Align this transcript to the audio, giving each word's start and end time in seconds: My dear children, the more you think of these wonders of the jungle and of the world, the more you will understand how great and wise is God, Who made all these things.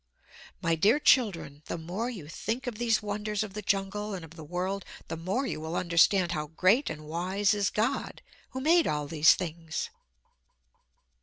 My 0.63 0.73
dear 0.73 0.99
children, 0.99 1.61
the 1.67 1.77
more 1.77 2.09
you 2.09 2.27
think 2.27 2.65
of 2.65 2.79
these 2.79 3.03
wonders 3.03 3.43
of 3.43 3.53
the 3.53 3.61
jungle 3.61 4.15
and 4.15 4.25
of 4.25 4.31
the 4.33 4.43
world, 4.43 4.83
the 5.09 5.15
more 5.15 5.45
you 5.45 5.61
will 5.61 5.75
understand 5.75 6.31
how 6.31 6.47
great 6.47 6.89
and 6.89 7.05
wise 7.05 7.53
is 7.53 7.69
God, 7.69 8.23
Who 8.49 8.61
made 8.61 8.87
all 8.87 9.05
these 9.05 9.35
things. 9.35 9.91